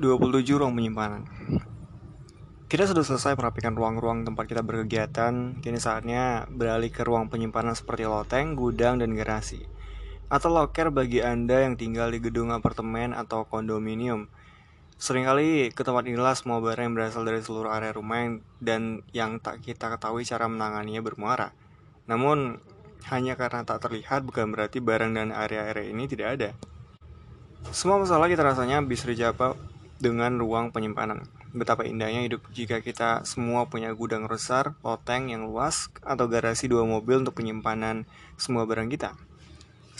[0.00, 1.28] 27 ruang penyimpanan
[2.72, 8.08] Kita sudah selesai merapikan ruang-ruang tempat kita berkegiatan Kini saatnya beralih ke ruang penyimpanan seperti
[8.08, 9.60] loteng, gudang, dan garasi
[10.32, 14.32] Atau loker bagi Anda yang tinggal di gedung apartemen atau kondominium
[14.96, 19.36] Seringkali ke tempat inilah semua barang yang berasal dari seluruh area rumah yang, dan yang
[19.36, 21.56] tak kita ketahui cara menanganinya bermuara.
[22.04, 22.60] Namun,
[23.08, 26.50] hanya karena tak terlihat bukan berarti barang dan area-area ini tidak ada.
[27.72, 29.56] Semua masalah kita rasanya bisa dijawab
[30.00, 31.28] dengan ruang penyimpanan.
[31.52, 36.88] Betapa indahnya hidup jika kita semua punya gudang besar, loteng yang luas, atau garasi dua
[36.88, 38.08] mobil untuk penyimpanan
[38.40, 39.14] semua barang kita.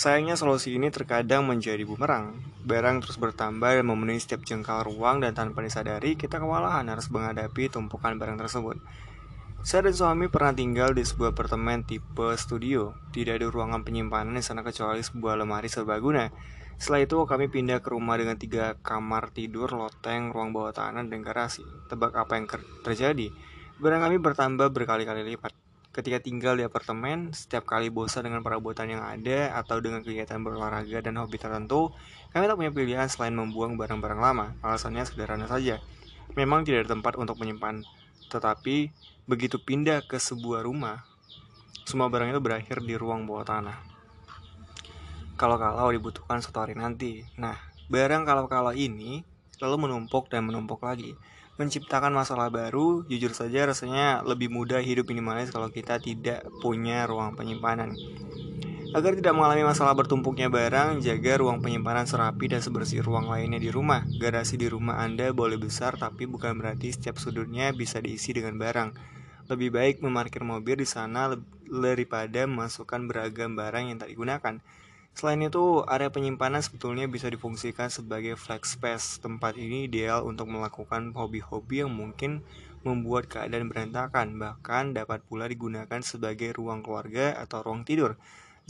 [0.00, 2.40] Sayangnya solusi ini terkadang menjadi bumerang.
[2.64, 7.68] Barang terus bertambah dan memenuhi setiap jengkal ruang dan tanpa disadari kita kewalahan harus menghadapi
[7.68, 8.80] tumpukan barang tersebut.
[9.60, 12.96] Saya dan suami pernah tinggal di sebuah apartemen tipe studio.
[13.12, 16.32] Tidak ada ruangan penyimpanan di sana kecuali sebuah lemari serbaguna.
[16.80, 21.20] Setelah itu kami pindah ke rumah dengan tiga kamar tidur, loteng, ruang bawah tanah, dan
[21.20, 21.60] garasi.
[21.92, 22.48] Tebak apa yang
[22.80, 23.28] terjadi?
[23.76, 25.52] Barang kami bertambah berkali-kali lipat.
[25.92, 31.04] Ketika tinggal di apartemen, setiap kali bosan dengan perabotan yang ada atau dengan kegiatan berolahraga
[31.04, 31.92] dan hobi tertentu,
[32.32, 34.56] kami tak punya pilihan selain membuang barang-barang lama.
[34.64, 35.84] Alasannya sederhana saja.
[36.32, 37.84] Memang tidak ada tempat untuk menyimpan.
[38.32, 38.88] Tetapi,
[39.28, 41.04] begitu pindah ke sebuah rumah,
[41.84, 43.89] semua barang itu berakhir di ruang bawah tanah.
[45.40, 47.24] Kalau-kalau dibutuhkan suatu hari nanti.
[47.40, 47.56] Nah,
[47.88, 49.24] barang kalau-kalau ini
[49.56, 51.16] selalu menumpuk dan menumpuk lagi
[51.60, 57.36] menciptakan masalah baru, jujur saja rasanya lebih mudah hidup minimalis kalau kita tidak punya ruang
[57.36, 57.92] penyimpanan.
[58.96, 63.68] Agar tidak mengalami masalah bertumpuknya barang, jaga ruang penyimpanan serapi dan sebersih ruang lainnya di
[63.68, 64.02] rumah.
[64.18, 68.90] Garasi di rumah Anda boleh besar, tapi bukan berarti setiap sudutnya bisa diisi dengan barang.
[69.46, 71.30] Lebih baik memarkir mobil di sana
[71.68, 74.58] daripada memasukkan beragam barang yang tak digunakan.
[75.10, 79.20] Selain itu, area penyimpanan sebetulnya bisa difungsikan sebagai flex space.
[79.20, 82.40] Tempat ini ideal untuk melakukan hobi-hobi yang mungkin
[82.80, 88.16] membuat keadaan berantakan, bahkan dapat pula digunakan sebagai ruang keluarga atau ruang tidur.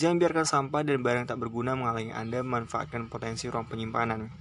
[0.00, 4.32] Jangan biarkan sampah dan barang tak berguna menghalangi Anda memanfaatkan potensi ruang penyimpanan.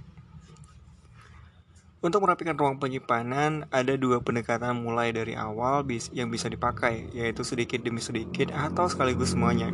[2.00, 5.84] Untuk merapikan ruang penyimpanan, ada dua pendekatan mulai dari awal
[6.16, 9.68] yang bisa dipakai, yaitu sedikit demi sedikit atau sekaligus semuanya.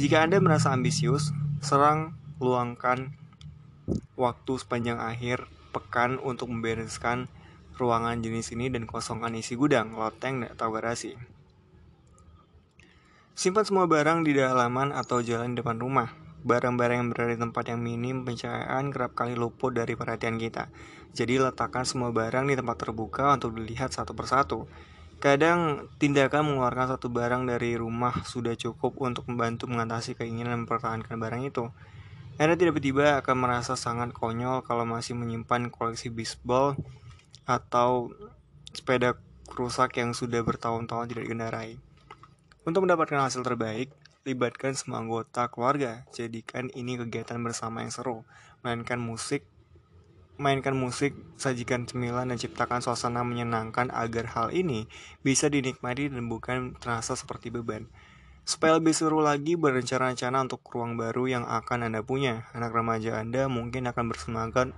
[0.00, 1.28] Jika Anda merasa ambisius,
[1.60, 3.12] serang luangkan
[4.16, 5.44] waktu sepanjang akhir
[5.76, 7.28] pekan untuk membereskan
[7.76, 11.20] ruangan jenis ini dan kosongkan isi gudang, loteng, atau garasi.
[13.36, 16.16] Simpan semua barang di halaman atau jalan depan rumah.
[16.48, 20.72] Barang-barang yang berada di tempat yang minim pencahayaan kerap kali luput dari perhatian kita.
[21.12, 24.64] Jadi letakkan semua barang di tempat terbuka untuk dilihat satu persatu.
[25.20, 31.44] Kadang tindakan mengeluarkan satu barang dari rumah sudah cukup untuk membantu mengatasi keinginan mempertahankan barang
[31.44, 31.68] itu.
[32.40, 36.72] Anda tiba-tiba akan merasa sangat konyol kalau masih menyimpan koleksi baseball
[37.44, 38.16] atau
[38.72, 39.20] sepeda
[39.52, 41.76] rusak yang sudah bertahun-tahun tidak dikendarai.
[42.64, 43.92] Untuk mendapatkan hasil terbaik,
[44.24, 46.08] libatkan semua anggota keluarga.
[46.16, 48.24] Jadikan ini kegiatan bersama yang seru.
[48.64, 49.44] Mainkan musik,
[50.40, 54.88] mainkan musik, sajikan cemilan, dan ciptakan suasana menyenangkan agar hal ini
[55.20, 57.84] bisa dinikmati dan bukan terasa seperti beban.
[58.48, 62.48] Supaya lebih seru lagi, berencana-rencana untuk ruang baru yang akan Anda punya.
[62.56, 64.72] Anak remaja Anda mungkin akan bersemangat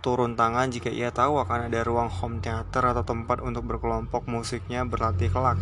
[0.00, 4.84] turun tangan jika ia tahu akan ada ruang home theater atau tempat untuk berkelompok musiknya
[4.84, 5.60] berlatih kelak.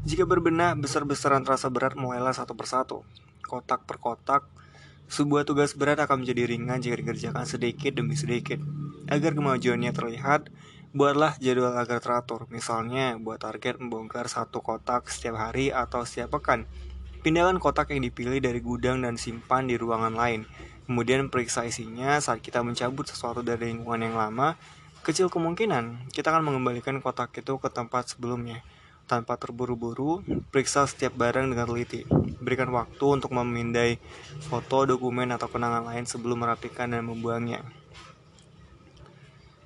[0.00, 3.04] Jika berbenah, besar-besaran terasa berat mulailah satu persatu.
[3.44, 4.48] Kotak per kotak,
[5.10, 8.62] sebuah tugas berat akan menjadi ringan jika dikerjakan sedikit demi sedikit.
[9.10, 10.54] Agar kemajuannya terlihat,
[10.94, 12.46] buatlah jadwal agar teratur.
[12.46, 16.70] Misalnya, buat target membongkar satu kotak setiap hari atau setiap pekan.
[17.26, 20.46] Pindahkan kotak yang dipilih dari gudang dan simpan di ruangan lain.
[20.86, 24.54] Kemudian periksa isinya saat kita mencabut sesuatu dari lingkungan yang lama.
[25.02, 28.62] Kecil kemungkinan kita akan mengembalikan kotak itu ke tempat sebelumnya.
[29.10, 30.22] Tanpa terburu-buru,
[30.54, 32.06] periksa setiap barang dengan teliti.
[32.38, 33.98] Berikan waktu untuk memindai
[34.46, 37.66] foto, dokumen, atau kenangan lain sebelum merapikan dan membuangnya.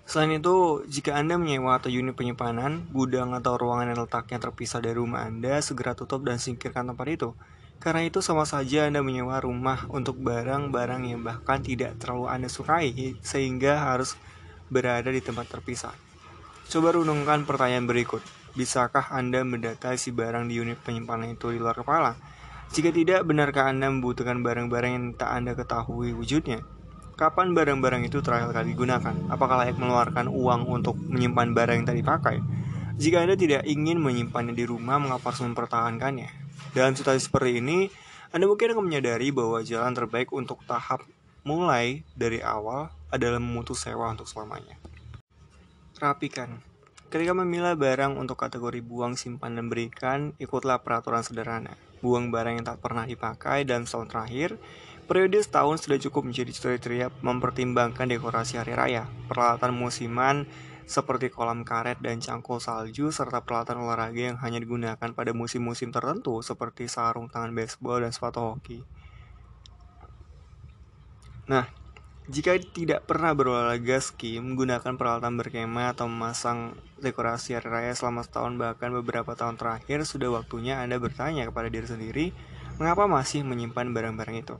[0.08, 4.96] Selain itu, jika Anda menyewa atau unit penyimpanan, gudang atau ruangan yang letaknya terpisah dari
[4.96, 7.36] rumah Anda, segera tutup dan singkirkan tempat itu.
[7.84, 13.20] Karena itu sama saja Anda menyewa rumah untuk barang-barang yang bahkan tidak terlalu Anda sukai,
[13.20, 14.16] sehingga harus
[14.72, 15.92] berada di tempat terpisah.
[16.72, 18.24] Coba renungkan pertanyaan berikut.
[18.54, 22.14] Bisakah Anda mendata si barang di unit penyimpanan itu di luar kepala?
[22.70, 26.62] Jika tidak, benarkah Anda membutuhkan barang-barang yang tak Anda ketahui wujudnya?
[27.18, 29.10] Kapan barang-barang itu terakhir kali digunakan?
[29.26, 32.38] Apakah layak mengeluarkan uang untuk menyimpan barang yang tadi pakai?
[32.94, 36.30] Jika Anda tidak ingin menyimpannya di rumah, mengapa harus mempertahankannya?
[36.78, 37.90] Dalam situasi seperti ini,
[38.30, 41.02] Anda mungkin akan menyadari bahwa jalan terbaik untuk tahap
[41.42, 44.78] mulai dari awal adalah memutus sewa untuk selamanya.
[45.98, 46.73] Rapikan.
[47.14, 51.78] Ketika memilah barang untuk kategori buang, simpan, dan berikan, ikutlah peraturan sederhana.
[52.02, 54.58] Buang barang yang tak pernah dipakai dalam setahun terakhir,
[55.06, 60.50] periode setahun sudah cukup menjadi kriteria mempertimbangkan dekorasi hari raya, peralatan musiman
[60.90, 66.42] seperti kolam karet dan cangkul salju, serta peralatan olahraga yang hanya digunakan pada musim-musim tertentu
[66.42, 68.82] seperti sarung tangan baseball dan sepatu hoki.
[71.46, 71.83] Nah,
[72.24, 78.56] jika tidak pernah berolahraga ski, menggunakan peralatan berkemah atau memasang dekorasi hari raya selama setahun
[78.56, 82.26] bahkan beberapa tahun terakhir, sudah waktunya Anda bertanya kepada diri sendiri,
[82.80, 84.56] mengapa masih menyimpan barang-barang itu?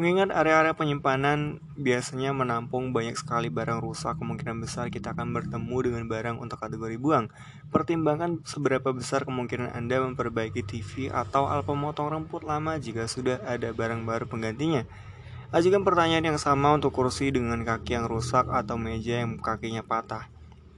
[0.00, 6.04] Mengingat area-area penyimpanan biasanya menampung banyak sekali barang rusak, kemungkinan besar kita akan bertemu dengan
[6.08, 7.32] barang untuk kategori buang.
[7.68, 13.72] Pertimbangkan seberapa besar kemungkinan Anda memperbaiki TV atau alat pemotong rumput lama jika sudah ada
[13.76, 14.84] barang baru penggantinya.
[15.54, 20.26] Ajukan pertanyaan yang sama untuk kursi dengan kaki yang rusak atau meja yang kakinya patah.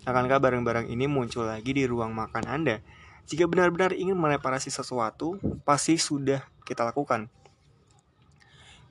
[0.04, 2.84] Akankah barang-barang ini muncul lagi di ruang makan Anda?
[3.24, 7.32] Jika benar-benar ingin mereparasi sesuatu, pasti sudah kita lakukan.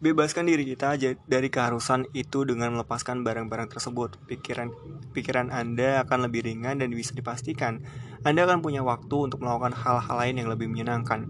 [0.01, 4.18] Bebaskan diri kita dari keharusan itu dengan melepaskan barang-barang tersebut.
[4.25, 4.73] Pikiran
[5.13, 7.85] pikiran Anda akan lebih ringan dan bisa dipastikan
[8.25, 11.25] Anda akan punya waktu untuk melakukan hal-hal lain yang lebih menyenangkan.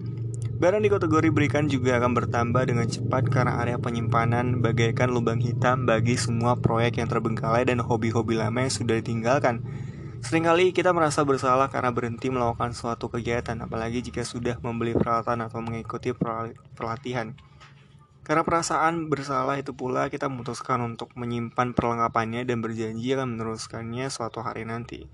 [0.57, 5.86] Barang di kategori berikan juga akan bertambah dengan cepat karena area penyimpanan bagaikan lubang hitam
[5.86, 9.62] bagi semua proyek yang terbengkalai dan hobi-hobi lama yang sudah ditinggalkan.
[10.25, 15.62] Seringkali kita merasa bersalah karena berhenti melakukan suatu kegiatan, apalagi jika sudah membeli peralatan atau
[15.62, 16.09] mengikuti
[16.74, 17.38] pelatihan.
[18.25, 24.42] Karena perasaan bersalah itu pula kita memutuskan untuk menyimpan perlengkapannya dan berjanji akan meneruskannya suatu
[24.42, 25.06] hari nanti.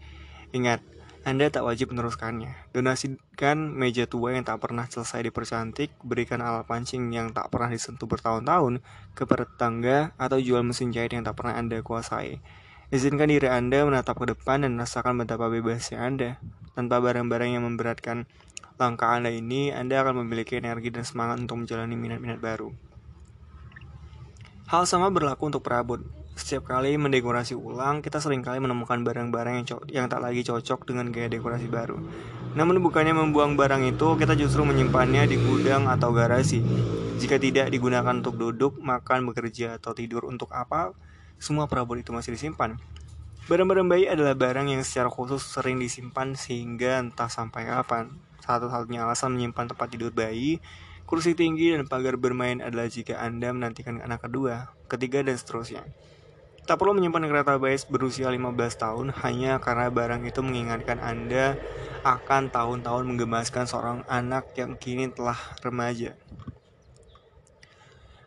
[0.56, 0.80] Ingat,
[1.24, 2.76] anda tak wajib meneruskannya.
[2.76, 8.12] Donasikan meja tua yang tak pernah selesai dipercantik, berikan alat pancing yang tak pernah disentuh
[8.12, 8.84] bertahun-tahun
[9.16, 12.44] ke tetangga, atau jual mesin jahit yang tak pernah Anda kuasai.
[12.92, 16.44] Izinkan diri Anda menatap ke depan dan rasakan betapa bebasnya Anda.
[16.76, 18.28] Tanpa barang-barang yang memberatkan
[18.76, 22.76] langkah Anda ini, Anda akan memiliki energi dan semangat untuk menjalani minat-minat baru.
[24.68, 26.04] Hal sama berlaku untuk perabot.
[26.34, 31.14] Setiap kali mendekorasi ulang, kita sering kali menemukan barang-barang yang, yang tak lagi cocok dengan
[31.14, 32.02] gaya dekorasi baru.
[32.58, 36.66] Namun bukannya membuang barang itu, kita justru menyimpannya di gudang atau garasi.
[37.22, 40.98] Jika tidak digunakan untuk duduk, makan, bekerja, atau tidur untuk apa,
[41.38, 42.82] semua perabot itu masih disimpan.
[43.46, 48.10] Barang-barang bayi adalah barang yang secara khusus sering disimpan sehingga entah sampai kapan.
[48.42, 50.58] Satu-satunya alasan menyimpan tempat tidur bayi,
[51.06, 55.86] kursi tinggi, dan pagar bermain adalah jika Anda menantikan anak kedua, ketiga, dan seterusnya.
[56.64, 61.60] Tak perlu menyimpan kereta bais berusia 15 tahun hanya karena barang itu mengingatkan Anda
[62.08, 66.16] akan tahun-tahun menggemaskan seorang anak yang kini telah remaja.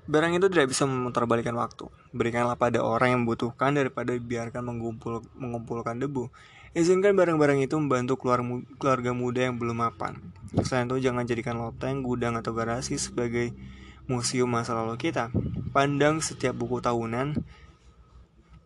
[0.05, 1.89] Barang itu tidak bisa memutarbalikkan waktu.
[2.13, 6.29] Berikanlah pada orang yang membutuhkan daripada biarkan mengumpul, mengumpulkan debu.
[6.77, 10.21] Izinkan barang-barang itu membantu keluarga muda yang belum mapan.
[10.61, 13.57] Selain itu, jangan jadikan loteng, gudang, atau garasi sebagai
[14.07, 15.35] museum masa lalu kita.
[15.75, 17.43] Pandang setiap buku tahunan,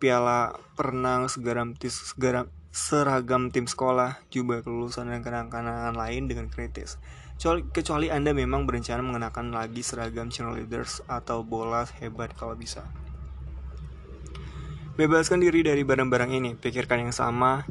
[0.01, 6.97] piala perenang, segaram, segaram, seragam tim sekolah, jubah kelulusan dan kenang-kenangan lain dengan kritis.
[7.73, 12.85] Kecuali Anda memang berencana mengenakan lagi seragam cheerleaders atau bola hebat kalau bisa.
[14.97, 17.65] Bebaskan diri dari barang-barang ini, pikirkan yang sama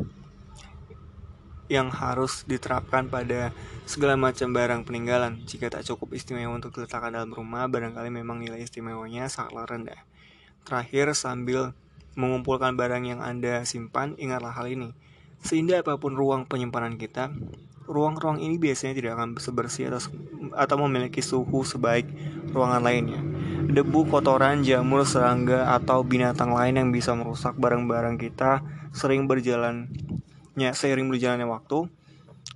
[1.69, 3.53] yang harus diterapkan pada
[3.85, 5.45] segala macam barang peninggalan.
[5.45, 10.01] Jika tak cukup istimewa untuk diletakkan dalam rumah, barangkali memang nilai istimewanya sangatlah rendah.
[10.65, 11.77] Terakhir, sambil
[12.17, 14.95] mengumpulkan barang yang Anda simpan, ingatlah hal ini.
[15.39, 17.31] Seindah apa pun ruang penyimpanan kita,
[17.89, 20.13] ruang-ruang ini biasanya tidak akan sebersih atau,
[20.53, 22.05] atau memiliki suhu sebaik
[22.53, 23.21] ruangan lainnya.
[23.69, 28.61] Debu, kotoran, jamur, serangga, atau binatang lain yang bisa merusak barang-barang kita
[28.93, 29.89] sering berjalannya
[30.73, 31.89] seiring berjalannya waktu.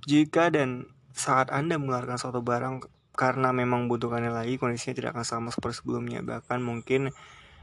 [0.04, 2.84] Jika dan saat Anda mengeluarkan suatu barang
[3.14, 6.20] karena memang butuhkannya lagi, kondisinya tidak akan sama seperti sebelumnya.
[6.20, 7.14] Bahkan mungkin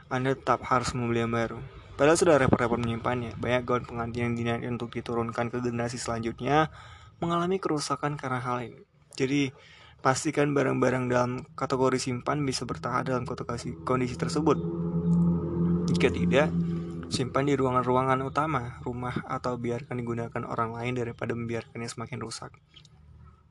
[0.07, 1.59] Anda tetap harus membeli yang baru.
[2.01, 3.37] Padahal sudah repot-repot menyimpannya.
[3.37, 6.73] Banyak gaun pengantin yang dinanti untuk diturunkan ke generasi selanjutnya
[7.21, 8.81] mengalami kerusakan karena hal ini.
[9.13, 9.53] Jadi,
[10.01, 13.21] pastikan barang-barang dalam kategori simpan bisa bertahan dalam
[13.85, 14.57] kondisi tersebut.
[15.93, 16.49] Jika tidak,
[17.13, 22.49] simpan di ruangan-ruangan utama rumah atau biarkan digunakan orang lain daripada membiarkannya semakin rusak.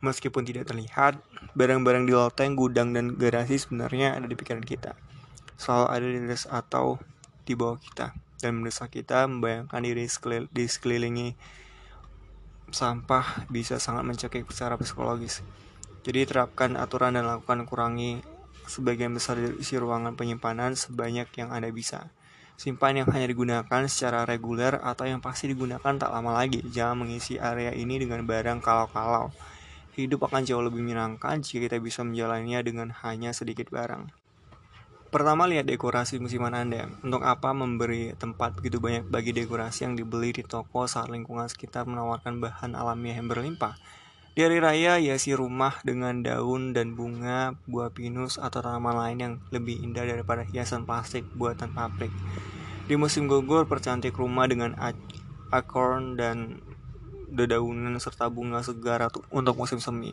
[0.02, 1.23] Meskipun tidak terlihat,
[1.54, 4.99] barang-barang di loteng, gudang, dan garasi sebenarnya ada di pikiran kita.
[5.54, 6.19] Selalu ada di
[6.50, 6.99] atau
[7.47, 10.09] di bawah kita dan mendesak kita membayangkan diri
[10.50, 11.28] di sekelilingi
[12.73, 15.44] sampah bisa sangat mencekik secara psikologis.
[16.00, 18.25] Jadi terapkan aturan dan lakukan kurangi
[18.64, 22.09] sebagian besar isi ruangan penyimpanan sebanyak yang Anda bisa.
[22.61, 26.61] Simpan yang hanya digunakan secara reguler atau yang pasti digunakan tak lama lagi.
[26.68, 29.32] Jangan mengisi area ini dengan barang kalau-kalau.
[29.97, 34.19] Hidup akan jauh lebih menyenangkan jika kita bisa menjalaninya dengan hanya sedikit barang.
[35.10, 36.86] Pertama, lihat dekorasi musiman Anda.
[37.02, 41.82] Untuk apa memberi tempat begitu banyak bagi dekorasi yang dibeli di toko saat lingkungan sekitar
[41.82, 43.74] menawarkan bahan alamiah yang berlimpah?
[44.38, 49.34] Di hari raya, hiasi rumah dengan daun dan bunga, buah pinus, atau tanaman lain yang
[49.50, 52.14] lebih indah daripada hiasan plastik buatan pabrik.
[52.86, 54.78] Di musim gugur, percantik rumah dengan
[55.50, 56.62] acorn dan
[57.30, 60.12] dedaunan serta bunga segar untuk musim semi.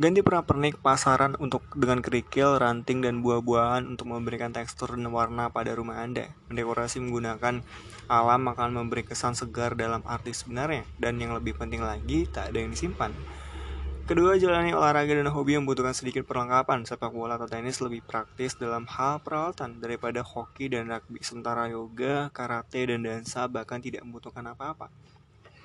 [0.00, 5.76] Ganti pernak-pernik pasaran untuk dengan kerikil, ranting, dan buah-buahan untuk memberikan tekstur dan warna pada
[5.76, 6.32] rumah Anda.
[6.48, 7.60] Mendekorasi menggunakan
[8.10, 12.58] alam akan memberi kesan segar dalam arti sebenarnya, dan yang lebih penting lagi, tak ada
[12.64, 13.12] yang disimpan.
[14.10, 16.82] Kedua, jalani olahraga dan hobi yang membutuhkan sedikit perlengkapan.
[16.82, 21.22] Sepak bola atau tenis lebih praktis dalam hal peralatan daripada hoki dan rugby.
[21.22, 24.90] Sementara yoga, karate, dan dansa bahkan tidak membutuhkan apa-apa.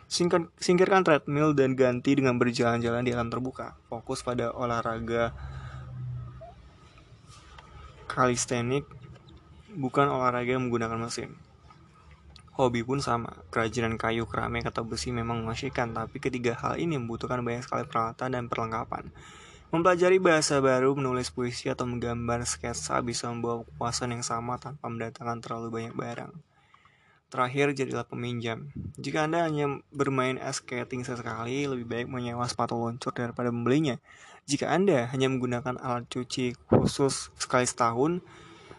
[0.05, 3.73] Singkir, singkirkan treadmill dan ganti dengan berjalan-jalan di alam terbuka.
[3.89, 5.33] Fokus pada olahraga
[8.05, 8.85] kalistenik,
[9.73, 11.33] bukan olahraga menggunakan mesin.
[12.55, 17.43] Hobi pun sama, kerajinan kayu, keramik, atau besi memang mengasyikkan, tapi ketiga hal ini membutuhkan
[17.43, 19.11] banyak sekali peralatan dan perlengkapan.
[19.75, 25.43] Mempelajari bahasa baru, menulis puisi, atau menggambar sketsa bisa membawa kepuasan yang sama tanpa mendatangkan
[25.43, 26.54] terlalu banyak barang.
[27.35, 28.71] Terakhir, jadilah peminjam.
[28.95, 33.99] Jika Anda hanya bermain skating sesekali, lebih baik menyewa sepatu luncur daripada membelinya.
[34.47, 38.23] Jika Anda hanya menggunakan alat cuci khusus sekali setahun,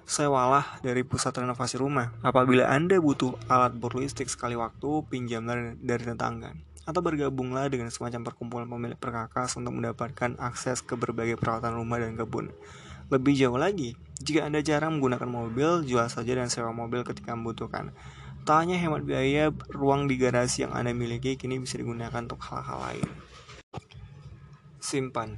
[0.09, 2.17] sewalah dari pusat renovasi rumah.
[2.25, 6.57] Apabila Anda butuh alat berlistrik sekali waktu, pinjamlah dari tetangga.
[6.89, 12.17] Atau bergabunglah dengan semacam perkumpulan pemilik perkakas untuk mendapatkan akses ke berbagai peralatan rumah dan
[12.17, 12.49] kebun.
[13.13, 17.93] Lebih jauh lagi, jika Anda jarang menggunakan mobil, jual saja dan sewa mobil ketika membutuhkan.
[18.47, 22.79] Tak hanya hemat biaya, ruang di garasi yang Anda miliki kini bisa digunakan untuk hal-hal
[22.79, 23.09] lain.
[24.79, 25.35] Simpan.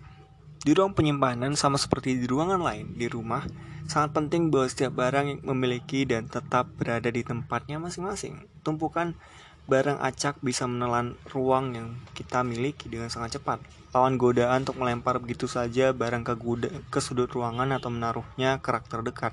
[0.61, 3.49] Di ruang penyimpanan sama seperti di ruangan lain di rumah,
[3.89, 8.45] Sangat penting bahwa setiap barang yang memiliki dan tetap berada di tempatnya masing-masing.
[8.61, 9.17] Tumpukan
[9.65, 13.65] barang acak bisa menelan ruang yang kita miliki dengan sangat cepat.
[13.97, 18.69] Lawan godaan untuk melempar begitu saja barang ke, guda, ke sudut ruangan atau menaruhnya ke
[18.69, 19.33] rak terdekat.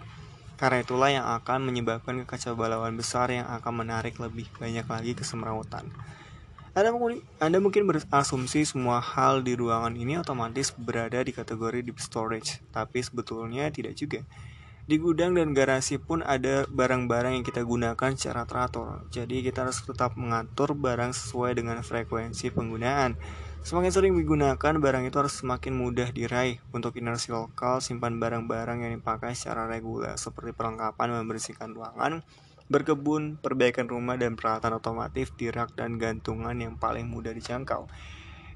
[0.56, 5.92] Karena itulah yang akan menyebabkan kekacauan besar yang akan menarik lebih banyak lagi kesemrawutan.
[6.76, 12.04] Anda mungkin, Anda mungkin berasumsi semua hal di ruangan ini otomatis berada di kategori deep
[12.04, 14.28] storage, tapi sebetulnya tidak juga.
[14.86, 19.08] Di gudang dan garasi pun ada barang-barang yang kita gunakan secara teratur.
[19.10, 23.18] Jadi kita harus tetap mengatur barang sesuai dengan frekuensi penggunaan.
[23.66, 26.62] Semakin sering digunakan, barang itu harus semakin mudah diraih.
[26.70, 32.22] Untuk inersi lokal, simpan barang-barang yang dipakai secara reguler, seperti perlengkapan membersihkan ruangan,
[32.70, 37.90] berkebun, perbaikan rumah, dan peralatan otomotif di rak dan gantungan yang paling mudah dijangkau.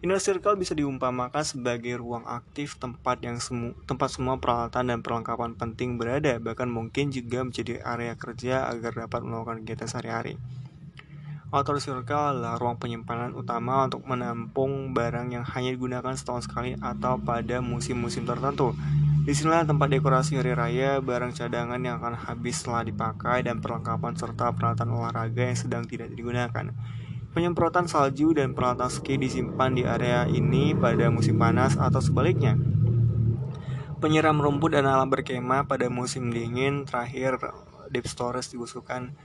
[0.06, 5.58] Inner circle bisa diumpamakan sebagai ruang aktif tempat yang semu tempat semua peralatan dan perlengkapan
[5.58, 10.38] penting berada, bahkan mungkin juga menjadi area kerja agar dapat melakukan kegiatan sehari-hari.
[11.50, 17.18] Outer circle adalah ruang penyimpanan utama untuk menampung barang yang hanya digunakan setahun sekali atau
[17.18, 18.78] pada musim-musim tertentu.
[19.26, 24.14] Di sinilah tempat dekorasi hari raya, barang cadangan yang akan habis setelah dipakai, dan perlengkapan
[24.14, 26.70] serta peralatan olahraga yang sedang tidak digunakan.
[27.34, 32.62] Penyemprotan salju dan peralatan ski disimpan di area ini pada musim panas atau sebaliknya.
[33.98, 37.42] Penyiram rumput dan alam berkemah pada musim dingin terakhir
[37.90, 39.18] deep storage diusulkan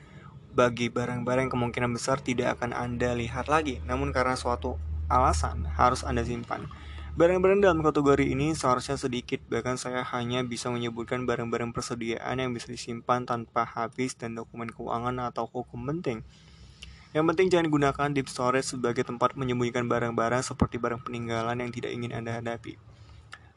[0.55, 4.79] bagi barang-barang kemungkinan besar tidak akan Anda lihat lagi, namun karena suatu
[5.11, 6.71] alasan harus Anda simpan.
[7.15, 12.71] Barang-barang dalam kategori ini seharusnya sedikit, bahkan saya hanya bisa menyebutkan barang-barang persediaan yang bisa
[12.71, 16.23] disimpan tanpa habis dan dokumen keuangan atau hukum penting.
[17.15, 21.95] Yang penting jangan gunakan deep storage sebagai tempat menyembunyikan barang-barang seperti barang peninggalan yang tidak
[21.95, 22.94] ingin Anda hadapi.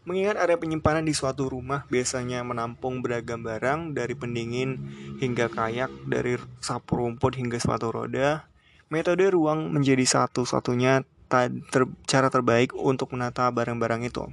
[0.07, 4.79] Mengingat area penyimpanan di suatu rumah biasanya menampung beragam barang dari pendingin
[5.19, 8.47] hingga kayak, dari sapu rumput hingga sepatu roda,
[8.87, 14.23] metode ruang menjadi satu-satunya ter cara terbaik untuk menata barang-barang itu.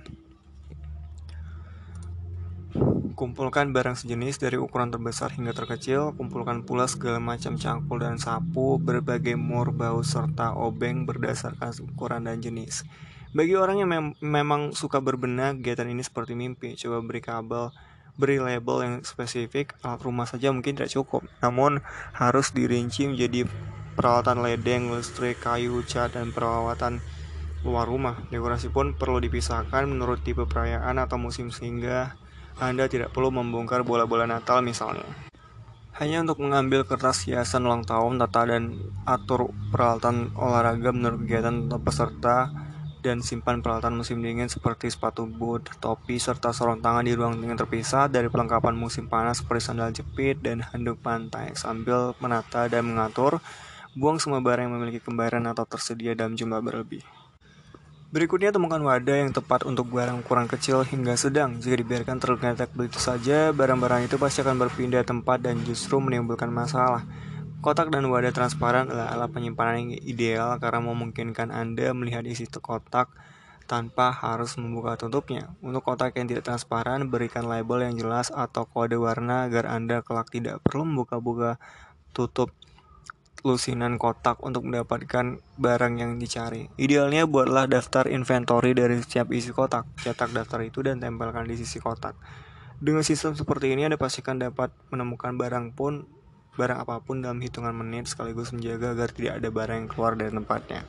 [3.18, 8.78] Kumpulkan barang sejenis dari ukuran terbesar hingga terkecil, kumpulkan pula segala macam cangkul dan sapu,
[8.78, 12.86] berbagai mur, bau, serta obeng berdasarkan ukuran dan jenis.
[13.34, 16.78] Bagi orang yang mem memang suka berbenah, kegiatan ini seperti mimpi.
[16.78, 17.74] Coba beri kabel,
[18.14, 21.26] beri label yang spesifik, alat rumah saja mungkin tidak cukup.
[21.42, 21.82] Namun
[22.14, 23.42] harus dirinci menjadi
[23.98, 27.02] peralatan ledeng, listrik, kayu, cat, dan perawatan
[27.66, 28.22] luar rumah.
[28.30, 32.14] Dekorasi pun perlu dipisahkan menurut tipe perayaan atau musim sehingga
[32.62, 35.10] anda tidak perlu membongkar bola-bola Natal misalnya.
[35.94, 42.63] hanya untuk mengambil kertas hiasan ulang tahun, tata dan atur peralatan olahraga menurut kegiatan peserta
[43.04, 47.60] dan simpan peralatan musim dingin seperti sepatu boot, topi, serta sarung tangan di ruang dingin
[47.60, 53.44] terpisah dari perlengkapan musim panas seperti sandal jepit dan handuk pantai sambil menata dan mengatur
[53.92, 57.04] buang semua barang yang memiliki kembaran atau tersedia dalam jumlah berlebih.
[58.14, 61.58] Berikutnya temukan wadah yang tepat untuk barang ukuran kecil hingga sedang.
[61.58, 67.02] Jika dibiarkan tergeletak begitu saja, barang-barang itu pasti akan berpindah tempat dan justru menimbulkan masalah.
[67.64, 73.08] Kotak dan wadah transparan adalah alat penyimpanan yang ideal karena memungkinkan Anda melihat isi kotak
[73.64, 75.48] tanpa harus membuka tutupnya.
[75.64, 80.28] Untuk kotak yang tidak transparan, berikan label yang jelas atau kode warna agar Anda kelak
[80.28, 81.56] tidak perlu membuka-buka
[82.12, 82.52] tutup
[83.40, 86.68] lusinan kotak untuk mendapatkan barang yang dicari.
[86.76, 89.88] Idealnya buatlah daftar inventory dari setiap isi kotak.
[90.04, 92.12] Cetak daftar itu dan tempelkan di sisi kotak.
[92.76, 96.23] Dengan sistem seperti ini Anda pastikan dapat menemukan barang pun
[96.54, 100.30] barang apa pun dalam hitungan menit sekaligus menjaga agar tidak ada barang yang keluar dari
[100.30, 100.82] tempatnya.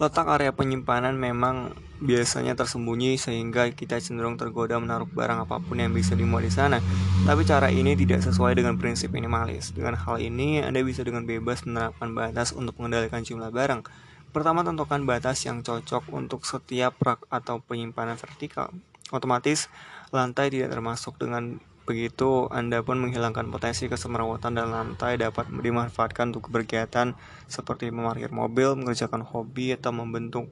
[0.00, 5.92] Letak area penyimpanan memang biasanya tersembunyi sehingga kita cenderung tergoda menaruh barang apa pun yang
[5.92, 6.80] bisa dimuat di sana.
[7.28, 9.76] Tapi cara ini tidak sesuai dengan prinsip minimalis.
[9.76, 13.84] Dengan hal ini, Anda bisa dengan bebas menerapkan batas untuk mengendalikan jumlah barang.
[14.32, 18.72] Pertama, tentukan batas yang cocok untuk setiap rak atau penyimpanan vertikal.
[19.12, 19.68] Otomatis,
[20.16, 21.60] lantai tidak termasuk dengan
[21.90, 27.18] Begitu, Anda pun menghilangkan potensi kesemerawatan dan lantai dapat dimanfaatkan untuk berkegiatan
[27.50, 30.46] seperti memarkir mobil, mengerjakan hobi, atau membentuk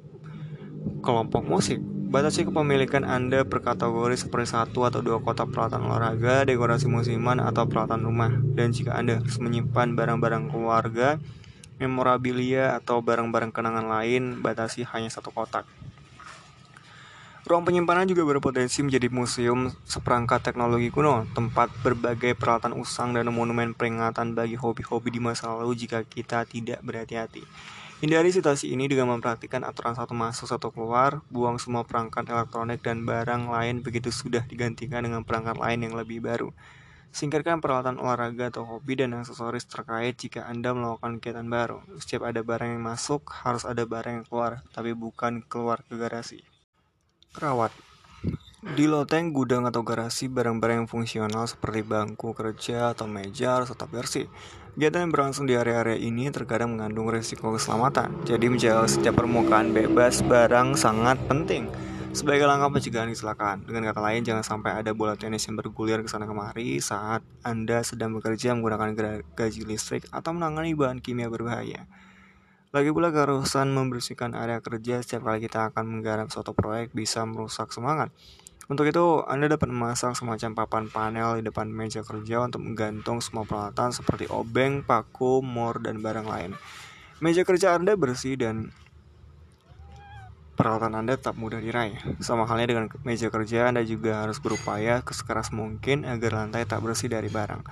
[0.99, 1.79] kelompok musik.
[2.11, 7.71] Batasi kepemilikan Anda per kategori seperti satu atau dua kotak peralatan olahraga, dekorasi musiman, atau
[7.71, 8.35] peralatan rumah.
[8.35, 11.23] Dan jika Anda harus menyimpan barang-barang keluarga,
[11.79, 15.71] memorabilia, atau barang-barang kenangan lain, batasi hanya satu kotak.
[17.49, 23.73] Ruang penyimpanan juga berpotensi menjadi museum seperangkat teknologi kuno, tempat berbagai peralatan usang dan monumen
[23.73, 27.49] peringatan bagi hobi-hobi di masa lalu jika kita tidak berhati-hati.
[28.05, 33.09] Hindari situasi ini dengan mempraktikkan aturan satu masuk satu keluar, buang semua perangkat elektronik dan
[33.09, 36.53] barang lain begitu sudah digantikan dengan perangkat lain yang lebih baru.
[37.17, 41.81] Singkirkan peralatan olahraga atau hobi dan aksesoris terkait jika Anda melakukan kegiatan baru.
[41.97, 46.58] Setiap ada barang yang masuk, harus ada barang yang keluar, tapi bukan keluar ke garasi.
[47.37, 47.73] Kerawat
[48.59, 53.93] Di loteng, gudang, atau garasi, barang-barang yang fungsional seperti bangku kerja atau meja harus tetap
[53.95, 54.27] bersih.
[54.75, 60.25] Kegiatan yang berlangsung di area-area ini terkadang mengandung risiko keselamatan, jadi menjaga setiap permukaan bebas
[60.27, 61.71] barang sangat penting.
[62.17, 66.09] Sebagai langkah pencegahan kecelakaan, dengan kata lain jangan sampai ada bola tenis yang bergulir ke
[66.11, 71.87] sana kemari saat Anda sedang bekerja menggunakan gaji listrik atau menangani bahan kimia berbahaya.
[72.69, 77.73] Lagi pula keharusan membersihkan area kerja setiap kali kita akan menggarap suatu proyek bisa merusak
[77.73, 78.13] semangat.
[78.69, 83.49] Untuk itu, Anda dapat memasang semacam papan panel di depan meja kerja untuk menggantung semua
[83.49, 86.53] peralatan seperti obeng, paku, mor, dan barang lain.
[87.25, 88.69] Meja kerja Anda bersih dan
[90.53, 91.97] peralatan Anda tetap mudah diraih.
[92.21, 97.09] Sama halnya dengan meja kerja, Anda juga harus berupaya sekeras mungkin agar lantai tak bersih
[97.09, 97.65] dari barang.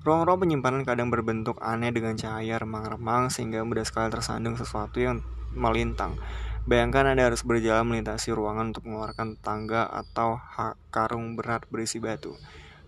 [0.00, 5.20] Ruang-ruang penyimpanan kadang berbentuk aneh dengan cahaya remang-remang sehingga mudah sekali tersandung sesuatu yang
[5.52, 6.16] melintang.
[6.64, 10.40] Bayangkan Anda harus berjalan melintasi ruangan untuk mengeluarkan tangga atau
[10.88, 12.32] karung berat berisi batu.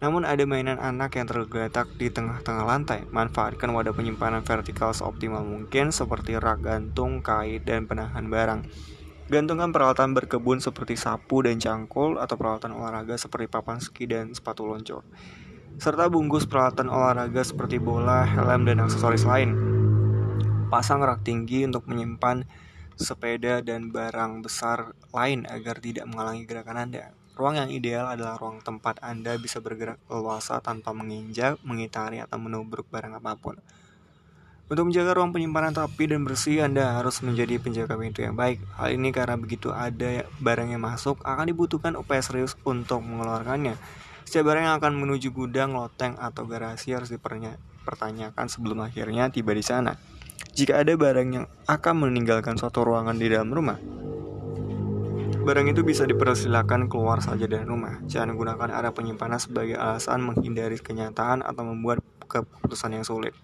[0.00, 3.04] Namun ada mainan anak yang tergeletak di tengah-tengah lantai.
[3.12, 8.64] Manfaatkan wadah penyimpanan vertikal seoptimal mungkin seperti rak gantung, kait, dan penahan barang.
[9.28, 14.64] Gantungkan peralatan berkebun seperti sapu dan cangkul atau peralatan olahraga seperti papan ski dan sepatu
[14.64, 15.04] luncur
[15.78, 19.56] serta bungkus peralatan olahraga seperti bola, helm, dan aksesoris lain.
[20.72, 22.48] Pasang rak tinggi untuk menyimpan
[22.96, 27.12] sepeda dan barang besar lain agar tidak menghalangi gerakan Anda.
[27.32, 32.84] Ruang yang ideal adalah ruang tempat Anda bisa bergerak leluasa tanpa menginjak, mengitari, atau menubruk
[32.92, 33.56] barang apa pun.
[34.72, 38.60] Untuk menjaga ruang penyimpanan rapi dan bersih, Anda harus menjadi penjaga pintu yang baik.
[38.76, 43.76] Hal ini karena begitu ada barang yang masuk, akan dibutuhkan upaya serius untuk mengeluarkannya.
[44.32, 49.60] Setiap barang yang akan menuju gudang, loteng, atau garasi harus dipertanyakan sebelum akhirnya tiba di
[49.60, 50.00] sana.
[50.56, 53.76] Jika ada barang yang akan meninggalkan suatu ruangan di dalam rumah,
[55.36, 58.00] barang itu bisa dipersilakan keluar saja dari rumah.
[58.08, 63.36] Jangan gunakan area penyimpanan sebagai alasan menghindari kenyataan atau membuat keputusan yang sulit.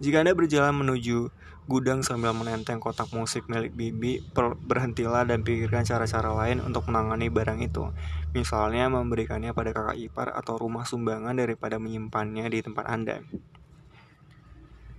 [0.00, 1.28] Jika Anda berjalan menuju
[1.68, 4.24] gudang sambil menenteng kotak musik milik Bibi,
[4.64, 7.92] berhentilah dan pikirkan cara-cara lain untuk menangani barang itu.
[8.32, 13.20] Misalnya memberikannya pada kakak ipar atau rumah sumbangan daripada menyimpannya di tempat Anda.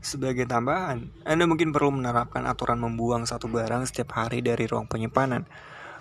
[0.06, 5.50] Sebagai tambahan, Anda mungkin perlu menerapkan aturan membuang satu barang setiap hari dari ruang penyimpanan.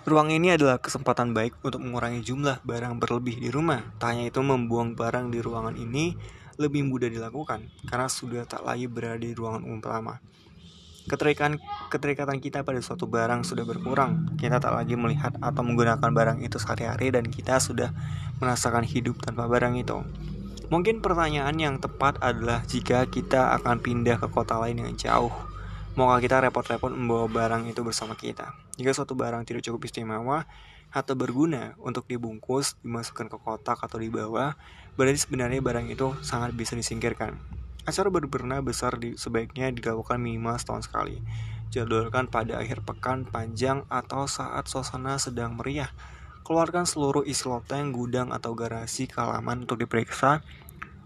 [0.01, 3.81] Ruang ini adalah kesempatan baik untuk mengurangi jumlah barang berlebih di rumah.
[4.01, 6.17] Tak hanya itu, membuang barang di ruangan ini
[6.61, 10.21] lebih mudah dilakukan karena sudah tak lagi berada di ruangan umum lama.
[11.09, 11.57] Keterikatan,
[11.89, 14.37] keterikatan kita pada suatu barang sudah berkurang.
[14.37, 17.89] Kita tak lagi melihat atau menggunakan barang itu sehari-hari dan kita sudah
[18.37, 19.97] merasakan hidup tanpa barang itu.
[20.69, 25.33] Mungkin pertanyaan yang tepat adalah jika kita akan pindah ke kota lain yang jauh,
[25.97, 28.55] maukah kita repot-repot membawa barang itu bersama kita?
[28.77, 30.47] Jika suatu barang tidak cukup istimewa
[30.91, 34.59] atau berguna untuk dibungkus, dimasukkan ke kotak atau dibawa,
[34.99, 37.39] berarti sebenarnya barang itu sangat bisa disingkirkan.
[37.81, 41.17] Acara berberna besar di, sebaiknya dilakukan minimal setahun sekali.
[41.71, 45.89] Jadwalkan pada akhir pekan panjang atau saat suasana sedang meriah.
[46.43, 50.43] Keluarkan seluruh isi loteng, gudang, atau garasi ke halaman untuk diperiksa.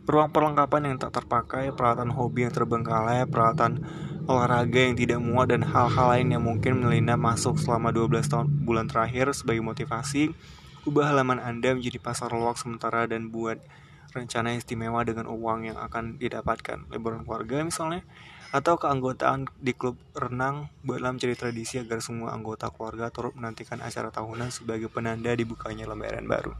[0.09, 3.85] Ruang perlengkapan yang tak terpakai, peralatan hobi yang terbengkalai, peralatan
[4.25, 8.89] olahraga yang tidak muat, dan hal-hal lain yang mungkin menyelinap masuk selama 12 tahun bulan
[8.89, 10.33] terakhir sebagai motivasi.
[10.85, 13.57] Ubah halaman Anda menjadi pasar luak sementara dan buat
[14.15, 18.01] rencana istimewa dengan uang yang akan didapatkan liburan keluarga misalnya
[18.55, 24.15] atau keanggotaan di klub renang buatlah menjadi tradisi agar semua anggota keluarga turut menantikan acara
[24.15, 26.55] tahunan sebagai penanda dibukanya lembaran baru.